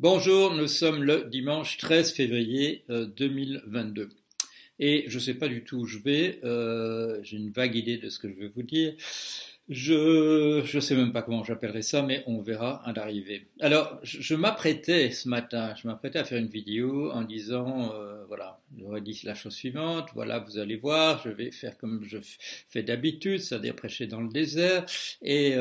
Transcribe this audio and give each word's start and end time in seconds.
Bonjour, 0.00 0.54
nous 0.54 0.68
sommes 0.68 1.02
le 1.02 1.24
dimanche 1.24 1.76
13 1.76 2.12
février 2.12 2.84
2022. 2.88 4.02
Euh, 4.02 4.08
Et 4.78 5.02
je 5.08 5.16
ne 5.16 5.20
sais 5.20 5.34
pas 5.34 5.48
du 5.48 5.64
tout 5.64 5.78
où 5.78 5.86
je 5.86 5.98
vais, 5.98 6.38
euh, 6.44 7.18
j'ai 7.24 7.36
une 7.36 7.50
vague 7.50 7.74
idée 7.74 7.96
de 7.98 8.08
ce 8.08 8.20
que 8.20 8.28
je 8.28 8.34
vais 8.34 8.46
vous 8.46 8.62
dire. 8.62 8.94
Je 9.68 10.72
ne 10.72 10.80
sais 10.80 10.94
même 10.94 11.12
pas 11.12 11.22
comment 11.22 11.42
j'appellerai 11.42 11.82
ça, 11.82 12.02
mais 12.02 12.22
on 12.28 12.40
verra 12.40 12.80
à 12.86 12.92
l'arrivée. 12.92 13.48
Alors, 13.58 13.98
je, 14.04 14.36
m'apprêtais 14.36 15.10
ce 15.10 15.28
matin, 15.28 15.74
je 15.74 15.88
m'apprêtais 15.88 16.20
à 16.20 16.24
faire 16.24 16.38
une 16.38 16.46
vidéo 16.46 17.10
en 17.10 17.22
disant, 17.22 17.92
euh, 17.92 18.24
voilà, 18.28 18.60
j'aurais 18.78 19.00
dit 19.00 19.20
la 19.24 19.34
chose 19.34 19.56
suivante, 19.56 20.10
voilà, 20.14 20.38
vous 20.38 20.58
allez 20.58 20.76
voir, 20.76 21.20
je 21.24 21.30
vais 21.30 21.50
faire 21.50 21.76
comme 21.76 22.04
je 22.04 22.18
fais 22.68 22.84
d'habitude, 22.84 23.40
c'est-à-dire 23.40 23.74
prêcher 23.74 24.06
dans 24.06 24.20
le 24.20 24.28
désert, 24.28 24.86
et... 25.22 25.56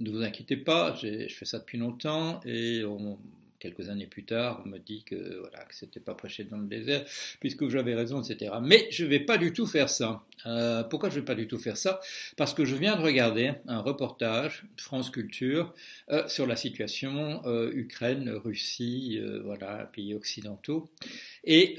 Ne 0.00 0.10
vous 0.10 0.22
inquiétez 0.22 0.56
pas, 0.56 0.94
je 0.94 1.26
fais 1.28 1.44
ça 1.44 1.58
depuis 1.58 1.78
longtemps 1.78 2.40
et 2.44 2.84
quelques 3.58 3.88
années 3.88 4.06
plus 4.06 4.24
tard, 4.24 4.62
on 4.64 4.68
me 4.68 4.78
dit 4.78 5.02
que 5.04 5.38
voilà 5.40 5.64
que 5.64 5.74
c'était 5.74 6.00
pas 6.00 6.14
prêché 6.14 6.44
dans 6.44 6.58
le 6.58 6.66
désert, 6.66 7.04
puisque 7.40 7.68
j'avais 7.68 7.94
raison, 7.94 8.22
etc. 8.22 8.52
Mais 8.62 8.86
je 8.90 9.04
vais 9.04 9.20
pas 9.20 9.38
du 9.38 9.52
tout 9.52 9.66
faire 9.66 9.88
ça. 9.88 10.22
Euh, 10.46 10.82
pourquoi 10.84 11.10
je 11.10 11.16
vais 11.16 11.24
pas 11.24 11.34
du 11.34 11.48
tout 11.48 11.58
faire 11.58 11.76
ça? 11.76 12.00
Parce 12.36 12.54
que 12.54 12.64
je 12.64 12.76
viens 12.76 12.96
de 12.96 13.02
regarder 13.02 13.52
un 13.66 13.80
reportage 13.80 14.64
France 14.76 15.10
Culture 15.10 15.74
euh, 16.10 16.26
sur 16.28 16.46
la 16.46 16.56
situation 16.56 17.42
euh, 17.46 17.70
Ukraine, 17.74 18.30
Russie, 18.30 19.20
voilà, 19.44 19.90
pays 19.92 20.14
occidentaux. 20.14 20.88
Et 21.44 21.76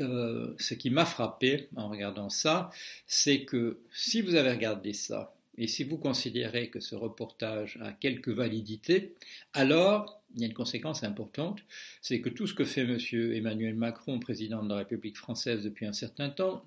ce 0.58 0.74
qui 0.74 0.90
m'a 0.90 1.06
frappé 1.06 1.68
en 1.76 1.90
regardant 1.90 2.30
ça, 2.30 2.70
c'est 3.06 3.44
que 3.44 3.80
si 3.92 4.22
vous 4.22 4.36
avez 4.36 4.52
regardé 4.52 4.94
ça 4.94 5.34
et 5.58 5.68
si 5.68 5.84
vous 5.84 5.98
considérez 5.98 6.70
que 6.70 6.80
ce 6.80 6.96
reportage 6.96 7.80
a 7.82 7.92
quelque 7.92 8.32
validité, 8.32 9.16
alors 9.54 10.22
il 10.36 10.42
y 10.42 10.44
a 10.44 10.48
une 10.48 10.54
conséquence 10.54 11.04
importante, 11.04 11.62
c'est 12.02 12.22
que 12.22 12.30
tout 12.30 12.48
ce 12.48 12.54
que 12.54 12.66
fait 12.66 12.82
M. 12.82 12.98
Emmanuel 13.34 13.76
Macron, 13.76 14.20
président 14.20 14.62
de 14.62 14.70
la 14.70 14.76
République 14.78 15.18
française 15.18 15.64
depuis 15.64 15.86
un 15.86 15.94
certain 15.94 16.30
temps, 16.30 16.64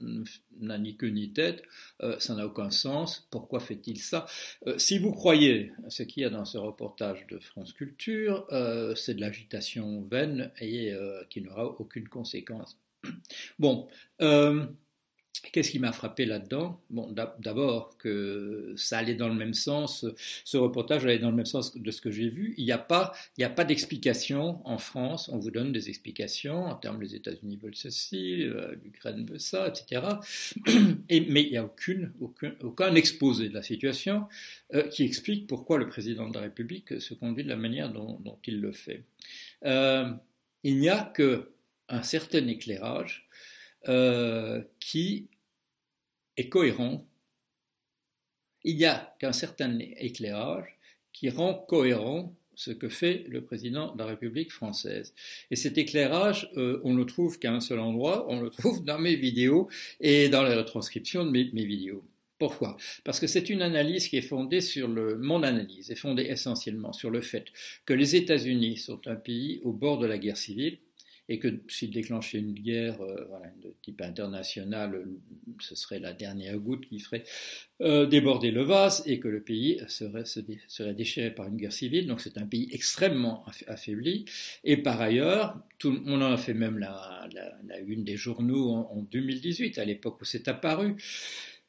n'a 0.61 0.79
ni 0.79 0.97
queue 0.97 1.09
ni 1.09 1.33
tête, 1.33 1.63
euh, 2.03 2.19
ça 2.19 2.35
n'a 2.35 2.47
aucun 2.47 2.71
sens, 2.71 3.29
pourquoi 3.31 3.61
fait-il 3.61 3.99
ça? 3.99 4.27
Euh, 4.67 4.79
Si 4.79 4.99
vous 4.99 5.13
croyez 5.13 5.73
ce 5.89 6.03
qu'il 6.03 6.23
y 6.23 6.27
a 6.27 6.31
dans 6.31 6.45
ce 6.45 6.59
reportage 6.59 7.27
de 7.29 7.39
France 7.39 7.73
Culture, 7.73 8.47
euh, 8.51 8.95
c'est 8.95 9.15
de 9.15 9.21
l'agitation 9.21 10.03
vaine 10.03 10.51
et 10.61 10.93
qui 11.29 11.43
n'aura 11.43 11.65
aucune 11.65 12.09
conséquence. 12.09 12.79
Bon, 13.59 13.89
Qu'est-ce 15.53 15.71
qui 15.71 15.79
m'a 15.79 15.93
frappé 15.93 16.27
là-dedans? 16.27 16.81
Bon, 16.91 17.13
d'abord 17.13 17.97
que 17.99 18.75
ça 18.77 18.99
allait 18.99 19.15
dans 19.15 19.29
le 19.29 19.35
même 19.35 19.55
sens, 19.55 20.07
ce 20.45 20.57
reportage 20.57 21.05
allait 21.05 21.19
dans 21.19 21.31
le 21.31 21.37
même 21.37 21.47
sens 21.47 21.77
de 21.77 21.91
ce 21.91 22.01
que 22.01 22.11
j'ai 22.11 22.29
vu. 22.29 22.55
Il 22.57 22.65
n'y 22.65 22.73
a 22.73 22.79
pas, 22.79 23.13
il 23.37 23.45
a 23.45 23.51
pas 23.51 23.65
d'explication 23.65 24.61
en 24.65 24.79
France. 24.79 25.29
On 25.29 25.39
vous 25.39 25.51
donne 25.51 25.73
des 25.73 25.89
explications 25.89 26.67
en 26.67 26.75
termes 26.75 27.01
les 27.01 27.15
États-Unis 27.15 27.57
veulent 27.57 27.75
ceci, 27.75 28.43
euh, 28.43 28.75
l'Ukraine 28.85 29.25
veut 29.25 29.39
ça, 29.39 29.69
etc. 29.69 30.03
Et, 31.09 31.21
mais 31.21 31.43
il 31.43 31.51
n'y 31.51 31.57
a 31.57 31.65
aucune, 31.65 32.13
aucun, 32.21 32.95
exposé 32.95 33.49
de 33.49 33.55
la 33.55 33.63
situation 33.63 34.27
euh, 34.75 34.87
qui 34.89 35.05
explique 35.05 35.47
pourquoi 35.47 35.79
le 35.79 35.89
président 35.89 36.29
de 36.29 36.35
la 36.35 36.43
République 36.43 37.01
se 37.01 37.15
conduit 37.15 37.45
de 37.45 37.49
la 37.49 37.57
manière 37.57 37.93
dont, 37.93 38.19
dont 38.21 38.39
il 38.47 38.61
le 38.61 38.73
fait. 38.73 39.05
Euh, 39.65 40.11
il 40.65 40.79
n'y 40.79 40.89
a 40.89 41.03
que 41.03 41.51
un 41.89 42.03
certain 42.03 42.47
éclairage 42.47 43.29
euh, 43.89 44.63
qui 44.79 45.29
est 46.37 46.49
cohérent. 46.49 47.07
Il 48.65 48.77
n'y 48.77 48.85
a 48.85 49.15
qu'un 49.19 49.33
certain 49.33 49.79
éclairage 49.79 50.79
qui 51.13 51.31
rend 51.31 51.55
cohérent 51.55 52.35
ce 52.61 52.71
que 52.71 52.91
fait 52.91 53.25
le 53.27 53.43
président 53.43 53.95
de 53.95 53.99
la 53.99 54.05
République 54.05 54.53
française. 54.53 55.15
Et 55.51 55.57
cet 55.57 55.79
éclairage, 55.79 56.51
euh, 56.59 56.79
on 56.85 56.93
ne 56.93 56.99
le 56.99 57.07
trouve 57.07 57.39
qu'à 57.39 57.53
un 57.53 57.61
seul 57.61 57.79
endroit, 57.79 58.27
on 58.29 58.39
le 58.39 58.51
trouve 58.51 58.85
dans 58.85 58.99
mes 58.99 59.17
vidéos 59.17 59.71
et 59.99 60.29
dans 60.29 60.43
la 60.43 60.55
retranscription 60.55 61.25
de 61.25 61.31
mes, 61.31 61.65
vidéos. 61.65 62.05
Pourquoi? 62.39 62.77
Parce 63.03 63.19
que 63.19 63.27
c'est 63.27 63.49
une 63.49 63.63
analyse 63.63 64.09
qui 64.09 64.19
est 64.19 64.23
fondée 64.23 64.61
sur 64.61 64.89
le. 64.89 65.17
Mon 65.17 65.43
analyse 65.43 65.91
est 65.91 65.95
fondée 65.95 66.25
essentiellement 66.25 66.93
sur 66.93 67.11
le 67.11 67.23
fait 67.23 67.47
que 67.87 67.95
les 67.95 68.15
États-Unis 68.15 68.77
sont 68.77 69.01
un 69.09 69.17
pays 69.17 69.61
au 69.65 69.73
bord 69.73 69.99
de 69.99 70.07
la 70.07 70.19
guerre 70.19 70.37
civile, 70.37 70.79
et 71.31 71.39
que 71.39 71.61
s'il 71.69 71.93
déclenchait 71.93 72.39
une 72.39 72.53
guerre 72.53 73.01
euh, 73.01 73.25
de 73.63 73.73
type 73.83 74.03
international, 74.03 75.07
ce 75.61 75.77
serait 75.77 76.01
la 76.01 76.13
dernière 76.13 76.59
goutte 76.59 76.87
qui 76.89 76.99
ferait 76.99 77.23
euh, 77.81 78.05
déborder 78.05 78.51
le 78.51 78.63
vase 78.63 79.05
et 79.07 79.21
que 79.21 79.29
le 79.29 79.41
pays 79.41 79.81
serait, 79.87 80.25
déchiré 80.93 81.31
par 81.31 81.47
une 81.47 81.57
guerre 81.57 81.73
civile. 81.73 82.09
Donc 82.09 82.21
c'est 82.21 82.37
un 82.37 82.47
pays 82.47 82.69
extrêmement 82.73 83.45
affaibli. 83.69 84.25
Et 84.65 84.77
par 84.77 85.01
ailleurs, 85.01 85.57
on 85.85 86.21
en 86.21 86.33
a 86.33 86.37
fait 86.37 86.53
même 86.53 86.79
la, 86.79 87.29
une 87.87 88.03
des 88.03 88.17
journaux 88.17 88.71
en, 88.71 88.91
en 88.91 89.03
2018, 89.03 89.79
à 89.79 89.85
l'époque 89.85 90.21
où 90.21 90.25
c'est 90.25 90.49
apparu. 90.49 90.97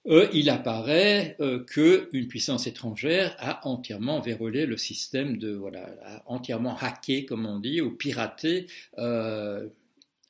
Euh, 0.08 0.28
il 0.34 0.50
apparaît 0.50 1.36
euh, 1.40 1.64
qu'une 1.64 2.28
puissance 2.28 2.66
étrangère 2.66 3.36
a 3.40 3.68
entièrement 3.68 4.20
vérolé 4.20 4.66
le 4.66 4.78
système 4.78 5.38
de 5.38 5.52
voilà, 5.52 5.90
a 6.04 6.24
entièrement 6.26 6.76
hacké, 6.80 7.26
comme 7.26 7.46
on 7.46 7.60
dit, 7.60 7.82
ou 7.82 7.92
piraté 7.92 8.66
euh, 8.98 9.68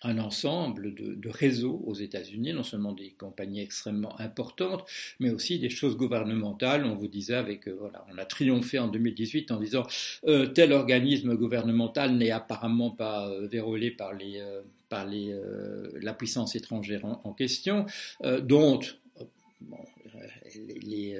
un 0.03 0.17
ensemble 0.17 0.93
de, 0.95 1.29
réseaux 1.29 1.81
aux 1.85 1.93
États-Unis, 1.93 2.53
non 2.53 2.63
seulement 2.63 2.91
des 2.91 3.11
compagnies 3.11 3.61
extrêmement 3.61 4.19
importantes, 4.19 4.83
mais 5.19 5.29
aussi 5.29 5.59
des 5.59 5.69
choses 5.69 5.95
gouvernementales. 5.95 6.85
On 6.85 6.95
vous 6.95 7.07
disait 7.07 7.35
avec, 7.35 7.67
voilà, 7.67 8.03
on 8.11 8.17
a 8.17 8.25
triomphé 8.25 8.79
en 8.79 8.87
2018 8.87 9.51
en 9.51 9.59
disant 9.59 9.85
tel 10.55 10.73
organisme 10.73 11.35
gouvernemental 11.35 12.15
n'est 12.15 12.31
apparemment 12.31 12.89
pas 12.89 13.31
vérolé 13.43 13.91
par 13.91 14.13
les 14.13 14.41
par 14.89 15.05
les, 15.05 15.39
la 16.01 16.13
puissance 16.13 16.55
étrangère 16.55 17.05
en, 17.05 17.21
en 17.23 17.33
question, 17.33 17.85
dont 18.41 18.81
bon, 19.61 19.83
euh, 20.15 20.19
les, 20.83 21.17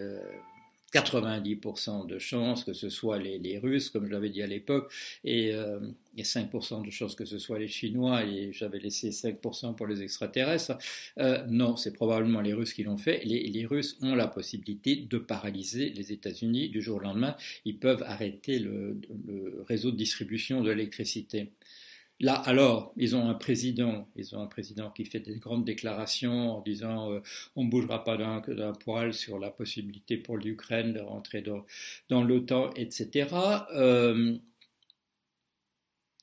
90% 0.94 2.04
euh, 2.04 2.06
de 2.06 2.20
chances 2.20 2.64
que 2.64 2.74
ce 2.74 2.90
soit 2.90 3.18
les, 3.18 3.58
Russes, 3.60 3.90
comme 3.90 4.06
je 4.06 4.12
l'avais 4.12 4.30
dit 4.30 4.42
à 4.42 4.48
l'époque, 4.48 4.92
et, 5.24 5.54
5% 6.18 6.82
euh, 6.82 6.86
de 6.86 6.92
chances 6.92 7.16
que 7.16 7.26
ce 7.26 7.40
soit 7.40 7.60
les 7.60 7.68
Chinois, 7.68 8.26
et 8.26 8.52
j'avais 8.52 8.80
laissé 8.80 9.10
5% 9.10 9.76
pour 9.76 9.88
les 9.88 10.02
extraterrestres. 10.02 10.78
non, 11.48 11.76
c'est 11.76 11.94
probablement 11.94 12.42
les 12.42 12.54
Russes 12.54 12.74
qui 12.74 12.84
l'ont 12.84 12.98
fait. 12.98 13.24
Les, 13.24 13.66
Russes 13.66 13.98
ont 14.02 14.16
la 14.16 14.28
possibilité 14.28 14.96
de 14.96 15.18
paralyser 15.18 15.90
les 15.92 16.12
États-Unis 16.12 16.70
du 16.70 16.82
jour 16.82 16.98
au 16.98 17.02
lendemain. 17.02 17.36
Ils 17.66 17.78
peuvent 17.78 18.04
arrêter 18.04 18.60
le 18.60 19.00
réseau 19.68 19.92
de 19.92 19.98
distribution 19.98 20.62
de 20.62 20.72
l'électricité. 20.72 21.52
Là, 22.22 22.36
alors, 22.36 22.94
ils 22.98 23.16
ont 23.16 23.28
un 23.28 23.34
président, 23.34 24.08
ils 24.16 24.36
ont 24.36 24.42
un 24.42 24.48
président 24.48 24.92
qui 24.92 25.06
fait 25.06 25.20
des 25.20 25.38
grandes 25.40 25.66
déclarations 25.66 26.58
en 26.58 26.62
disant 26.62 27.12
euh, 27.12 27.20
on 27.56 27.64
ne 27.64 27.70
bougera 27.70 28.04
pas 28.04 28.16
d'un 28.16 28.74
poil 28.74 29.12
sur 29.12 29.40
la 29.40 29.50
possibilité 29.50 30.18
pour 30.18 30.38
l'Ukraine 30.38 30.94
de 30.94 31.00
rentrer 31.00 31.42
dans, 31.42 31.66
dans 32.10 32.24
l'OTAN, 32.24 32.70
etc. 32.76 33.28
Euh, 33.74 34.38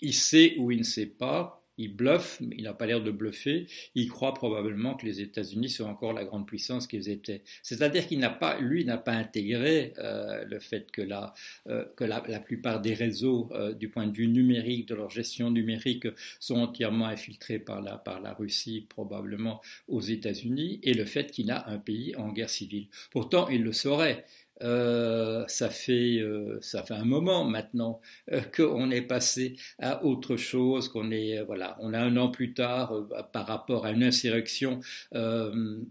il 0.00 0.14
sait 0.14 0.54
ou 0.59 0.70
il 0.70 0.78
ne 0.78 0.84
sait 0.84 1.06
pas 1.06 1.57
il 1.78 1.94
bluffe, 1.94 2.41
mais 2.41 2.56
il 2.59 2.65
n'a 2.65 2.75
pas 2.75 2.87
l'air 2.87 3.03
de 3.03 3.11
bluffer. 3.11 3.66
Il 3.94 4.09
croit 4.09 4.34
probablement 4.34 4.94
que 4.94 5.06
les 5.06 5.21
États-Unis 5.21 5.71
sont 5.71 5.84
encore 5.84 6.12
la 6.12 6.25
grande 6.25 6.47
puissance 6.47 6.87
qu'ils 6.87 7.09
étaient. 7.09 7.43
C'est-à-dire 7.62 8.06
qu'il 8.06 8.19
n'a 8.19 8.31
pas, 8.31 8.59
lui, 8.61 8.84
n'a 8.84 8.99
pas 8.99 9.12
intégré 9.12 9.93
euh, 9.99 10.44
le 10.44 10.59
fait 10.59 10.91
que, 10.91 11.03
la, 11.03 11.33
euh, 11.69 11.84
que 11.97 12.05
la, 12.05 12.21
plupart 12.41 12.81
des 12.81 12.94
réseaux, 12.94 13.49
euh, 13.53 13.72
du 13.72 13.89
point 13.89 14.06
de 14.06 14.12
vue 14.15 14.28
numérique, 14.28 14.89
de 14.89 14.94
leur 14.94 15.11
gestion 15.11 15.50
numérique, 15.50 16.09
sont 16.41 16.56
entièrement 16.56 17.06
infiltrés 17.06 17.59
par 17.59 17.81
la, 17.81 17.97
par 17.97 18.21
la 18.21 18.34
Russie, 18.34 18.87
probablement 18.89 19.60
aux 19.87 20.00
États-Unis, 20.00 20.81
et 20.83 20.95
le 20.95 21.05
fait 21.05 21.31
qu'il 21.31 21.50
a 21.50 21.69
un 21.69 21.78
pays 21.78 22.15
en 22.16 22.33
guerre 22.33 22.50
civile. 22.50 22.89
Pourtant, 23.10 23.49
il 23.49 23.62
le 23.62 23.72
saurait. 23.72 24.25
Euh, 24.62 25.44
ça, 25.46 25.70
fait, 25.70 26.19
euh, 26.19 26.58
ça 26.60 26.82
fait 26.82 26.94
un 26.94 27.04
moment 27.04 27.44
maintenant 27.44 28.00
euh, 28.32 28.41
qu'on 28.56 28.91
est 28.91 29.02
passé 29.02 29.56
à 29.78 30.04
autre 30.04 30.36
chose, 30.36 30.88
qu'on 30.88 31.10
est 31.10 31.42
voilà, 31.44 31.77
on 31.80 31.94
a 31.94 32.00
un 32.00 32.16
an 32.16 32.28
plus 32.30 32.54
tard 32.54 32.92
par 33.33 33.47
rapport 33.47 33.86
à 33.86 33.92
une 33.92 34.03
insurrection 34.03 34.80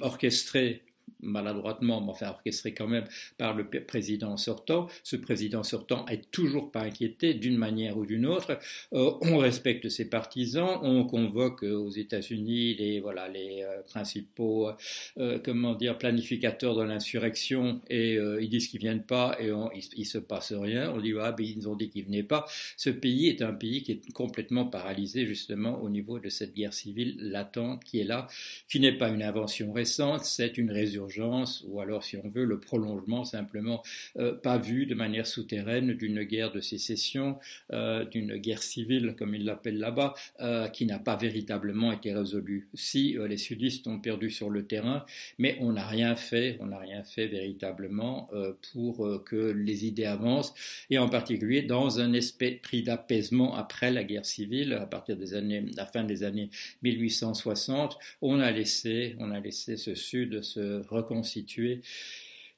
orchestrée 0.02 0.84
maladroitement, 1.22 2.02
mais 2.02 2.12
enfin 2.12 2.30
orchestré 2.30 2.74
quand 2.74 2.88
même 2.88 3.06
par 3.38 3.56
le 3.56 3.68
président 3.86 4.38
sortant. 4.38 4.88
Ce 5.04 5.16
président 5.16 5.64
sortant 5.64 6.06
est 6.08 6.30
toujours 6.32 6.72
pas 6.72 6.82
inquiété 6.82 7.34
d'une 7.34 7.58
manière 7.58 7.98
ou 7.98 8.06
d'une 8.06 8.26
autre. 8.26 8.60
Euh, 8.94 9.12
on 9.22 9.38
respecte 9.38 9.90
ses 9.90 10.10
partisans, 10.10 10.80
on 10.82 11.06
convoque 11.06 11.64
aux 11.64 11.90
États-Unis 11.90 12.76
les 12.76 13.00
voilà 13.00 13.28
les 13.28 13.64
euh, 13.64 13.82
principaux 13.84 14.70
euh, 15.18 15.40
comment 15.44 15.76
dire 15.76 15.98
planificateurs 15.98 16.76
de 16.76 16.84
l'insurrection 16.84 17.82
et 17.90 18.18
ils 18.40 18.50
disent 18.50 18.68
qu'ils 18.68 18.80
viennent 18.80 19.04
pas 19.04 19.38
et 19.40 19.52
on, 19.52 19.72
il, 19.72 20.06
se 20.06 20.18
passe 20.18 20.54
rien. 20.54 20.92
On 20.92 21.02
dit 21.02 21.14
ah 21.20 21.32
ben 21.32 21.46
ils 21.46 21.68
ont 21.68 21.76
dit 21.76 21.90
qu'ils 21.90 22.06
venaient 22.06 22.24
pas. 22.24 22.46
Ce 22.76 22.90
pays 22.90 23.28
est 23.28 23.42
un 23.42 23.54
pays 23.54 23.84
qui 23.84 23.94
est 23.94 24.12
complètement 24.14 24.66
paralysé 24.66 25.26
justement 25.26 25.82
au 25.82 25.90
niveau 25.90 26.20
de 26.20 26.30
cette 26.30 26.54
guerre 26.54 26.74
civile 26.74 27.16
latente 27.20 27.84
qui 27.84 28.00
est 28.00 28.04
là, 28.04 28.28
qui 28.68 28.80
n'est 28.80 28.98
pas 28.98 29.10
une 29.10 29.24
invention 29.24 29.72
récente, 29.72 30.24
c'est 30.24 30.58
une 30.58 30.72
résurrection 30.72 31.07
ou 31.68 31.80
alors, 31.82 32.04
si 32.04 32.18
on 32.18 32.30
veut, 32.30 32.46
le 32.46 32.60
prolongement 32.60 33.24
simplement 33.24 33.82
pas 34.44 34.58
vu 34.58 34.86
de 34.86 34.96
manière 34.96 35.28
souterraine 35.28 35.94
d'une 35.94 36.24
guerre 36.24 36.52
de 36.52 36.60
sécession, 36.60 37.38
d'une 37.72 38.38
guerre 38.38 38.64
civile, 38.64 39.16
comme 39.18 39.36
ils 39.36 39.46
l'appellent 39.46 39.80
là-bas, 39.80 40.14
qui 40.74 40.86
n'a 40.86 41.00
pas 41.00 41.16
véritablement 41.16 41.92
été 41.92 42.14
résolue. 42.14 42.68
Si 42.74 43.18
les 43.28 43.38
sudistes 43.38 43.88
ont 43.88 44.00
perdu 44.00 44.30
sur 44.30 44.50
le 44.50 44.66
terrain, 44.66 45.06
mais 45.38 45.58
on 45.60 45.74
n'a 45.74 45.86
rien 45.86 46.16
fait, 46.16 46.58
on 46.60 46.68
n'a 46.68 46.80
rien 46.80 47.04
fait 47.04 47.28
véritablement 47.28 48.30
pour 48.74 49.24
que 49.26 49.52
les 49.52 49.86
idées 49.86 50.06
avancent, 50.06 50.54
et 50.90 50.98
en 50.98 51.10
particulier 51.10 51.62
dans 51.62 52.00
un 52.00 52.14
esprit 52.14 52.84
d'apaisement 52.84 53.56
après 53.56 53.92
la 53.92 54.04
guerre 54.04 54.26
civile, 54.26 54.74
à 54.74 54.86
partir 54.86 55.18
des 55.18 55.34
années, 55.34 55.66
la 55.76 55.86
fin 55.86 56.04
des 56.04 56.24
années 56.24 56.50
1860, 56.84 57.98
on 58.22 58.40
a 58.40 58.52
laissé, 58.52 59.16
on 59.20 59.32
a 59.32 59.40
laissé 59.40 59.78
ce 59.78 59.96
Sud 59.96 60.42
se 60.42 60.82
reconstituer 60.98 61.82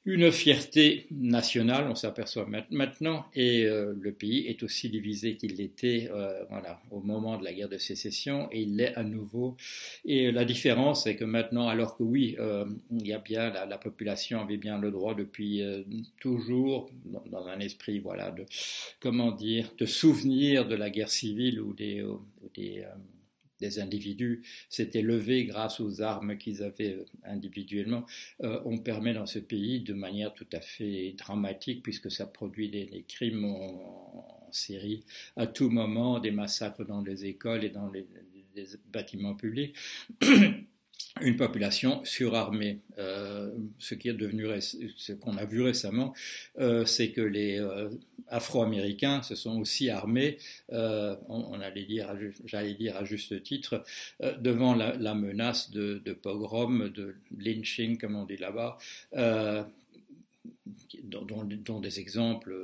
une 0.06 0.32
fierté 0.32 1.08
nationale, 1.12 1.86
on 1.90 1.94
s'aperçoit 1.94 2.48
maintenant, 2.72 3.26
et 3.36 3.66
euh, 3.66 3.94
le 4.00 4.14
pays 4.14 4.48
est 4.48 4.64
aussi 4.64 4.90
divisé 4.90 5.36
qu'il 5.36 5.58
l'était 5.58 6.10
euh, 6.12 6.46
voilà, 6.50 6.82
au 6.90 7.02
moment 7.02 7.38
de 7.38 7.44
la 7.44 7.54
guerre 7.54 7.70
de 7.70 7.78
sécession, 7.78 8.48
et 8.52 8.62
il 8.62 8.78
l'est 8.78 8.96
à 8.96 9.04
nouveau. 9.04 9.58
Et 10.06 10.32
la 10.32 10.46
différence, 10.46 11.04
c'est 11.04 11.16
que 11.16 11.26
maintenant, 11.26 11.68
alors 11.68 11.98
que 11.98 12.04
oui, 12.04 12.38
euh, 12.40 12.66
il 12.92 13.08
y 13.08 13.14
a 13.14 13.20
bien 13.20 13.52
la, 13.52 13.78
population 13.78 14.42
avait 14.42 14.58
bien 14.58 14.80
le 14.80 14.90
droit 14.90 15.16
depuis 15.16 15.62
toujours, 16.20 16.90
dans, 17.06 17.48
un 17.48 17.60
esprit, 17.60 18.00
voilà, 18.00 18.32
de 18.32 18.46
comment 19.00 19.32
dire, 19.32 19.72
de 19.78 19.86
souvenir 19.86 20.68
de 20.68 20.76
la 20.76 20.90
guerre 20.90 21.10
civile 21.10 21.60
ou 21.62 21.70
ou 21.70 22.50
des 22.56 22.84
des 23.60 23.80
individus 23.80 24.42
s'étaient 24.70 25.02
levés 25.02 25.46
grâce 25.46 25.80
aux 25.80 26.02
armes 26.02 26.38
qu'ils 26.38 26.64
avaient 26.64 26.94
euh, 26.94 27.06
individuellement, 27.24 28.06
euh, 28.44 28.60
on 28.66 28.78
permet 28.78 29.14
dans 29.14 29.26
ce 29.26 29.40
pays 29.40 29.82
de 29.82 29.94
manière 29.94 30.34
tout 30.34 30.48
à 30.54 30.62
fait 30.62 31.14
dramatique, 31.18 31.84
puisque 31.84 32.12
ça 32.12 32.26
produit 32.26 32.70
des, 32.70 33.06
crimes 33.08 33.46
en, 33.46 34.50
série 34.52 35.04
à 35.36 35.46
tout 35.46 35.70
moment, 35.70 36.20
des 36.20 36.32
massacres 36.32 36.84
dans 36.84 37.02
les 37.02 37.26
écoles 37.26 37.64
et 37.64 37.70
dans 37.70 37.88
les 37.92 38.08
bâtiments 38.92 39.36
publics. 39.36 39.76
une 41.22 41.36
population 41.36 42.04
surarmée. 42.06 42.80
Euh, 42.98 43.54
ce 43.78 43.96
qui 43.96 44.10
est 44.10 44.14
devenu, 44.14 44.46
ce 44.62 45.14
qu'on 45.14 45.38
a 45.38 45.46
vu 45.46 45.62
récemment, 45.62 46.14
euh, 46.60 46.86
c'est 46.86 47.12
que 47.12 47.22
les 47.22 47.60
euh, 47.60 47.90
Afro-Américains 48.28 49.22
se 49.22 49.36
sont 49.36 49.60
aussi 49.60 49.90
armés, 49.90 50.38
on, 50.70 51.60
allait 51.62 51.86
dire, 51.86 52.16
j'allais 52.46 52.76
dire 52.76 52.96
à 52.96 53.04
juste 53.04 53.42
titre, 53.44 53.84
devant 54.40 54.76
la, 54.76 55.16
menace 55.16 55.72
de, 55.72 56.14
pogrom, 56.14 56.90
de 56.90 57.16
lynching, 57.38 57.98
comme 57.98 58.16
on 58.16 58.26
dit 58.26 58.38
là-bas, 58.38 58.78
dont, 61.04 61.80
des 61.80 62.00
exemples 62.00 62.56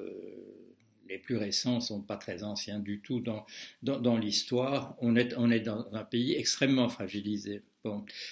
les 1.09 1.17
plus 1.17 1.37
récents 1.37 1.81
sont 1.81 2.01
pas 2.01 2.17
très 2.17 2.43
anciens 2.43 2.79
du 2.79 2.99
tout 2.99 3.21
dans, 3.21 4.17
l'histoire. 4.17 4.95
On 5.01 5.15
est 5.15 5.59
dans 5.59 5.93
un 5.93 6.03
pays 6.03 6.35
extrêmement 6.35 6.89
fragilisé. 6.89 7.63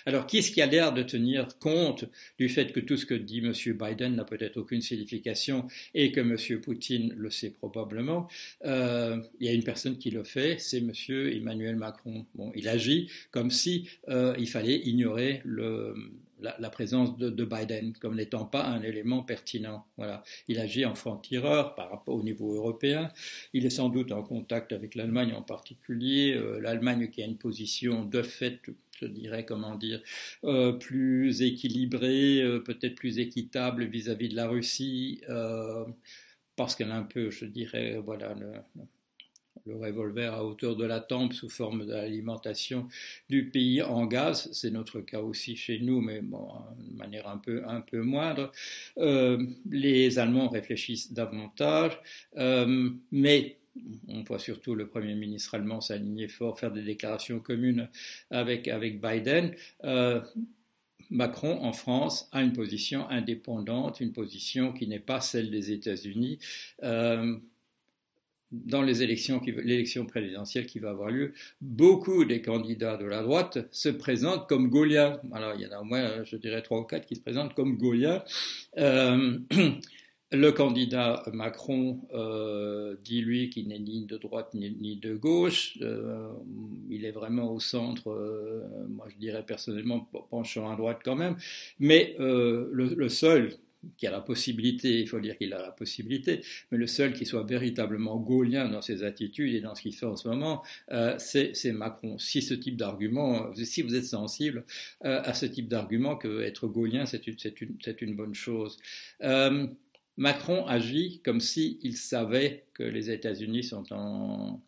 Alors, 0.06 0.28
qui 0.28 0.38
est-ce 0.40 0.52
qui 0.52 0.62
a 0.62 0.66
l'air 0.66 0.94
de 0.94 1.04
tenir 1.04 1.48
compte 1.60 2.06
du 2.40 2.50
fait 2.50 2.72
que 2.72 2.80
tout 2.80 2.98
ce 2.98 3.06
que 3.06 3.14
dit 3.14 3.40
M. 3.40 3.54
Biden 3.74 4.16
n'a 4.16 4.26
peut-être 4.26 4.58
aucune 4.58 4.82
signification 4.82 5.68
et 5.94 6.12
que 6.12 6.22
M. 6.22 6.62
Poutine 6.62 7.14
le 7.16 7.30
sait 7.30 7.52
probablement 7.52 8.28
euh, 8.66 9.22
Il 9.40 9.48
y 9.48 9.50
a 9.50 9.54
une 9.54 9.64
personne 9.64 9.98
qui 9.98 10.12
le 10.12 10.24
fait, 10.24 10.58
c'est 10.60 10.78
M. 10.78 10.92
Emmanuel 11.10 11.76
Macron. 11.76 12.26
Bon, 12.36 12.52
il 12.56 12.68
agit 12.68 13.10
comme 13.32 13.52
si 13.52 13.88
euh, 14.10 14.36
il 14.38 14.48
fallait 14.48 14.78
ignorer 14.78 15.42
le, 15.44 15.96
la, 16.44 16.70
présence 16.70 17.18
de, 17.18 17.46
Biden 17.46 17.94
comme 17.94 18.16
n'étant 18.16 18.46
pas 18.46 18.66
un 18.66 18.82
élément 18.82 19.24
pertinent. 19.24 19.86
Voilà. 19.98 20.24
Il 20.48 20.60
agit 20.60 20.86
en 20.86 20.96
franc-tireur 20.96 21.76
au 22.08 22.22
niveau 22.22 22.54
européen. 22.54 23.12
Il 23.54 23.66
est 23.66 23.72
sans 23.72 23.90
doute 23.90 24.12
en 24.12 24.24
contact 24.24 24.72
avec 24.72 24.96
l'Allemagne 24.96 25.34
en 25.34 25.42
particulier. 25.42 26.34
Euh, 26.36 26.60
L'Allemagne 26.60 27.10
qui 27.10 27.22
a 27.22 27.26
une 27.26 27.38
position 27.38 28.06
de 28.06 28.22
fait 28.22 28.62
je 29.02 29.08
dirais, 29.08 29.44
comment 29.44 29.76
dire, 29.76 30.02
euh, 30.44 30.72
plus 30.72 31.42
équilibrée, 31.42 32.42
euh, 32.42 32.60
peut-être 32.60 32.96
plus 32.96 33.18
équitable 33.18 33.86
vis-à-vis 33.86 34.30
de 34.30 34.36
la 34.36 34.48
Russie, 34.48 35.22
parce 36.56 36.76
qu'elle 36.76 36.92
a 36.92 36.96
un 36.96 37.04
peu, 37.04 37.32
je 37.32 37.46
dirais, 37.46 37.98
voilà, 37.98 38.36
le 39.66 39.76
revolver 39.76 40.34
à 40.34 40.44
hauteur 40.44 40.76
de 40.76 40.86
la 40.86 41.00
tempe 41.00 41.34
sous 41.34 41.50
forme 41.50 41.86
d'alimentation 41.86 42.88
du 43.30 43.50
pays 43.50 43.82
en 43.82 44.06
gaz. 44.06 44.50
C'est 44.52 44.72
notre 44.72 45.02
cas 45.02 45.22
aussi 45.22 45.56
chez 45.56 45.80
nous, 45.80 46.02
mais 46.02 46.22
de 46.22 46.98
manière 46.98 47.28
un 47.28 47.38
peu, 47.38 47.64
un 47.66 47.82
peu 47.82 48.02
moindre. 48.02 48.52
Euh, 48.98 49.46
les 49.70 50.20
Allemands 50.20 50.50
réfléchissent 50.50 51.14
davantage, 51.14 51.98
euh, 52.38 52.90
mais 53.12 53.58
on 54.08 54.22
voit 54.24 54.40
surtout 54.40 54.76
le 54.76 54.88
Premier 54.88 55.16
ministre 55.16 55.56
allemand 55.56 55.82
s'aligner 55.82 56.28
fort, 56.28 56.60
faire 56.60 56.72
des 56.72 56.84
déclarations 56.84 57.40
communes 57.40 57.90
avec, 58.30 58.68
avec 58.68 59.02
Biden. 59.02 59.56
Euh, 59.84 60.22
Macron, 61.10 61.64
en 61.64 61.74
France, 61.74 62.28
a 62.32 62.42
une 62.42 62.54
position 62.54 63.08
indépendante, 63.10 64.00
une 64.00 64.14
position 64.14 64.74
qui 64.74 64.88
n'est 64.88 65.00
pas 65.00 65.22
celle 65.22 65.52
des 65.52 65.72
États-Unis 65.72 66.40
dans 68.54 68.84
les 68.84 69.02
élections, 69.02 69.42
l'élection 69.46 70.06
présidentielle 70.06 70.68
qui 70.68 70.80
va 70.80 70.92
avoir 70.92 71.10
lieu, 71.10 71.34
beaucoup 71.60 72.24
des 72.24 72.42
candidats 72.42 72.98
de 72.98 73.06
la 73.06 73.24
droite 73.24 73.58
se 73.72 73.90
présentent 73.90 74.48
comme 74.48 74.70
Gauliens. 74.70 75.20
Alors, 75.34 75.54
il 75.56 75.62
y 75.62 75.68
en 75.68 75.72
a 75.72 75.82
au 75.82 75.84
moins, 75.84 76.24
je 76.24 76.38
dirais, 76.38 76.62
trois 76.62 76.80
ou 76.80 76.84
quatre 76.84 77.08
qui 77.08 77.16
se 77.16 77.22
présentent 77.22 77.56
comme 77.56 77.78
Gauliens. 77.78 78.24
Euh, 78.78 79.40
le 80.32 80.52
candidat 80.52 81.24
Macron 81.34 82.02
euh, 82.14 82.96
dit, 83.04 83.22
lui, 83.22 83.50
qu'il 83.50 83.70
n'est 83.70 83.80
ni 83.80 84.06
de 84.06 84.18
droite 84.18 84.54
ni, 84.54 84.98
de 84.98 85.16
gauche. 85.16 85.78
Euh, 85.82 86.30
il 86.90 87.06
est 87.06 87.12
vraiment 87.12 87.52
au 87.52 87.60
centre, 87.60 88.10
moi 88.88 89.08
je 89.10 89.18
dirais 89.18 89.44
personnellement, 89.46 90.08
penchant 90.30 90.72
à 90.72 90.76
droite 90.76 91.00
quand 91.04 91.16
même. 91.16 91.38
Mais 91.80 92.16
le, 92.20 93.10
seul 93.10 93.54
qui 93.98 94.08
a 94.08 94.12
la 94.12 94.22
possibilité, 94.22 95.00
il 95.00 95.08
faut 95.08 95.20
dire 95.20 95.38
qu'il 95.38 95.54
a 95.54 95.62
la 95.62 95.72
possibilité, 95.72 96.42
mais 96.72 96.78
le 96.78 96.88
seul 96.88 97.14
qui 97.14 97.26
soit 97.26 97.44
véritablement 97.44 98.18
gaulien 98.18 98.68
dans 98.70 98.82
ses 98.82 99.04
attitudes 99.04 99.54
et 99.54 99.62
dans 99.62 99.76
ce 99.76 99.82
qu'il 99.82 99.94
fait 99.94 100.06
en 100.06 100.16
ce 100.16 100.28
moment, 100.28 100.64
euh, 100.92 101.16
c'est 101.18 101.54
Macron. 101.72 102.18
Si 102.20 102.42
ce 102.42 102.54
type 102.54 102.78
d'argument, 102.78 103.52
si 103.54 103.82
vous 103.82 103.96
êtes 103.96 104.06
sensible 104.06 104.66
euh, 105.06 105.22
à 105.24 105.34
ce 105.34 105.46
type 105.46 105.68
d'argument 105.68 106.16
que 106.16 106.42
être 106.42 106.68
gaulien, 106.68 107.06
c'est 107.06 107.28
une, 107.28 108.16
bonne 108.16 108.36
chose. 108.36 108.78
Euh, 109.24 109.68
Macron 110.18 110.66
agit 110.68 111.22
comme 111.24 111.40
s'il 111.40 111.98
savait 111.98 112.66
que 112.74 112.84
les 112.84 113.10
États-Unis 113.10 113.64
sont 113.64 114.60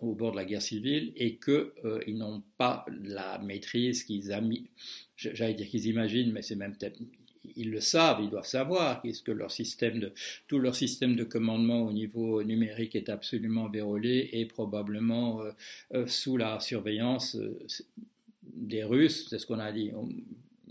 au 0.00 0.14
bord 0.14 0.32
de 0.32 0.36
la 0.36 0.44
guerre 0.44 0.62
civile 0.62 1.12
et 1.16 1.36
qu'ils 1.36 2.16
n'ont 2.16 2.42
pas 2.58 2.84
la 2.88 3.38
maîtrise 3.38 4.04
qu'ils 4.04 4.32
qu'ils 5.16 5.86
imaginent, 5.86 6.32
mais 6.32 6.42
c'est 6.42 6.56
même 6.56 6.76
peut-être 6.76 7.00
ils 7.56 7.70
le 7.70 7.80
savent, 7.80 8.18
ils 8.22 8.30
doivent 8.30 8.46
savoir 8.46 9.02
que 9.02 9.32
leur 9.32 9.50
système 9.50 10.00
de, 10.00 10.12
tout 10.48 10.58
leur 10.58 10.74
système 10.74 11.16
de 11.16 11.24
commandement 11.24 11.82
au 11.82 11.92
niveau 11.92 12.42
numérique 12.42 12.96
est 12.96 13.08
absolument 13.08 13.68
vérolé 13.68 14.28
et 14.32 14.46
probablement 14.46 15.42
euh, 15.42 15.50
euh, 15.94 16.06
sous 16.06 16.36
la 16.36 16.60
surveillance 16.60 17.36
euh, 17.36 17.58
des 18.42 18.84
Russes, 18.84 19.26
c'est 19.28 19.38
ce 19.38 19.46
qu'on 19.46 19.58
a 19.58 19.72
dit 19.72 19.92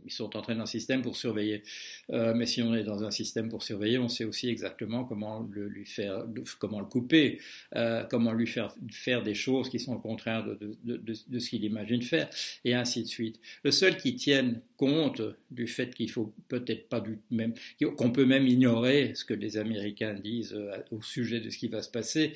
ils 0.06 0.12
sont 0.12 0.36
entrés 0.36 0.56
dans 0.56 0.62
un 0.62 0.68
système 0.68 1.02
pour 1.02 1.16
surveiller. 1.16 1.64
Euh, 2.12 2.34
mais 2.36 2.46
si 2.46 2.62
on 2.62 2.74
est 2.76 2.84
dans 2.84 3.04
un 3.04 3.12
système 3.12 3.50
pour 3.50 3.64
surveiller, 3.64 3.98
on 3.98 4.08
sait 4.08 4.26
aussi 4.26 4.50
exactement 4.50 5.04
comment 5.04 5.48
le, 5.52 5.68
lui 5.68 5.86
faire, 5.86 6.26
comment 6.60 6.80
le 6.80 6.86
couper, 6.86 7.40
euh, 7.76 8.04
comment 8.10 8.34
lui 8.34 8.48
faire 8.48 8.74
faire 8.92 9.24
des 9.24 9.34
choses 9.34 9.70
qui 9.70 9.80
sont 9.80 9.96
au 9.96 10.00
contraire 10.00 10.46
de, 10.46 10.78
de, 10.84 10.98
de, 10.98 11.40
ce 11.40 11.50
qu'il 11.50 11.64
imagine 11.64 12.02
faire, 12.02 12.30
et 12.64 12.74
ainsi 12.74 13.04
de 13.04 13.08
suite. 13.08 13.40
Le 13.64 13.72
seul 13.72 13.98
qui 13.98 14.16
tienne 14.16 14.62
compte 14.78 15.22
du 15.52 15.68
fait 15.68 15.94
qu'il 15.94 16.12
faut 16.12 16.34
peut-être 16.48 16.88
pas 16.90 17.00
du 17.00 17.20
même, 17.32 17.54
qu'on 17.98 18.12
peut 18.12 18.26
même 18.26 18.48
ignorer 18.48 19.14
ce 19.16 19.26
que 19.26 19.34
les 19.34 19.58
Américains 19.58 20.14
disent 20.14 20.54
euh, 20.54 20.78
au 20.92 21.02
sujet 21.02 21.40
de 21.40 21.50
ce 21.50 21.58
qui 21.58 21.68
va 21.68 21.82
se 21.82 21.90
passer, 21.90 22.34